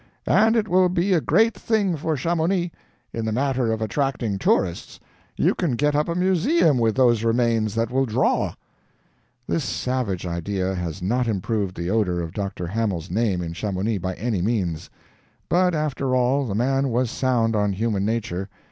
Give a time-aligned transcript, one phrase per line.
[0.25, 2.71] And it will be a great thing for Chamonix,
[3.13, 4.99] in the matter of attracting tourists.
[5.37, 8.55] You can get up a museum with those remains that will draw!"
[9.47, 12.65] This savage idea has not improved the odor of Dr.
[12.65, 14.89] Hamel's name in Chamonix by any means.
[15.47, 18.49] But after all, the man was sound on human nature.